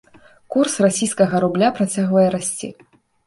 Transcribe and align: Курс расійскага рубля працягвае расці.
Курс 0.53 0.77
расійскага 0.85 1.41
рубля 1.45 1.69
працягвае 1.77 2.27
расці. 2.39 2.69